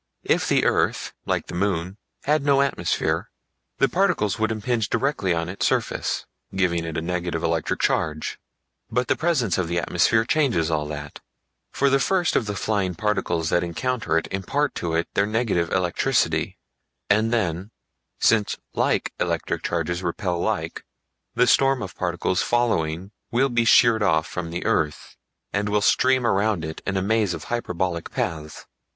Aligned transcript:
If 0.23 0.47
the 0.47 0.65
earth, 0.65 1.13
like 1.27 1.45
the 1.45 1.53
moon, 1.53 1.97
had 2.23 2.43
no 2.43 2.63
atmosphere 2.63 3.29
the 3.77 3.87
particles 3.87 4.39
would 4.39 4.51
impinge 4.51 4.89
directly 4.89 5.31
on 5.31 5.47
its 5.47 5.67
surface, 5.67 6.25
giving 6.55 6.85
it 6.85 6.97
a 6.97 7.03
negative 7.03 7.43
electric 7.43 7.79
charge. 7.81 8.39
But 8.89 9.09
the 9.09 9.15
presence 9.15 9.59
of 9.59 9.67
the 9.67 9.77
atmosphere 9.77 10.25
changes 10.25 10.71
all 10.71 10.87
that, 10.87 11.19
for 11.71 11.87
the 11.87 11.99
first 11.99 12.35
of 12.35 12.47
the 12.47 12.55
flying 12.55 12.95
particles 12.95 13.51
that 13.51 13.63
encounter 13.63 14.17
it 14.17 14.27
impart 14.31 14.73
to 14.81 14.95
it 14.95 15.07
their 15.13 15.27
negative 15.27 15.71
electricity, 15.71 16.57
and 17.07 17.31
then, 17.31 17.69
since 18.19 18.57
like 18.73 19.13
electric 19.19 19.61
charges 19.61 20.01
repel 20.01 20.39
like, 20.39 20.83
the 21.35 21.45
storm 21.45 21.83
of 21.83 21.93
particles 21.95 22.41
following 22.41 23.11
will 23.29 23.49
be 23.49 23.65
sheered 23.65 24.01
off 24.01 24.25
from 24.25 24.49
the 24.49 24.65
earth, 24.65 25.15
and 25.53 25.69
will 25.69 25.79
stream 25.79 26.25
around 26.25 26.65
it 26.65 26.81
in 26.87 26.97
a 26.97 27.03
maze 27.03 27.35
of 27.35 27.43
hyperbolic 27.45 28.09
paths. 28.09 28.65